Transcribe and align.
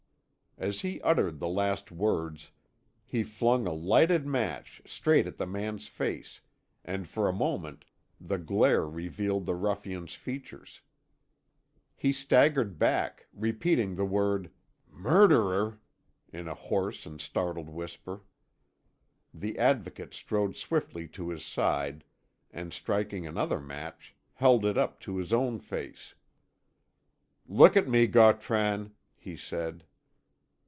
As 0.57 0.81
he 0.81 1.01
uttered 1.01 1.39
the 1.39 1.47
last 1.47 1.91
words 1.91 2.51
he 3.05 3.23
flung 3.23 3.65
a 3.65 3.71
lighted 3.73 4.27
match 4.27 4.79
straight 4.85 5.25
at 5.25 5.37
the 5.37 5.47
man's 5.47 5.87
face, 5.87 6.41
and 6.85 7.07
for 7.07 7.27
a 7.27 7.33
moment 7.33 7.83
the 8.19 8.37
glare 8.37 8.87
revealed 8.87 9.47
the 9.47 9.55
ruffian's 9.55 10.13
features. 10.13 10.81
He 11.95 12.13
staggered 12.13 12.77
back, 12.77 13.25
repeating 13.33 13.95
the 13.95 14.05
word 14.05 14.51
"Murderer!" 14.87 15.79
in 16.31 16.47
a 16.47 16.53
hoarse 16.53 17.07
startled 17.17 17.69
whisper. 17.69 18.21
The 19.33 19.57
Advocate 19.57 20.13
strode 20.13 20.55
swiftly 20.55 21.07
to 21.07 21.29
his 21.29 21.43
side, 21.43 22.03
and 22.51 22.71
striking 22.71 23.25
another 23.25 23.59
match, 23.61 24.13
held 24.33 24.63
it 24.65 24.77
up 24.77 24.99
to 24.99 25.17
his 25.17 25.33
own 25.33 25.57
face. 25.59 26.13
"Look 27.47 27.75
at 27.75 27.87
me, 27.87 28.05
Gautran," 28.05 28.93
he 29.15 29.35
said. 29.35 29.85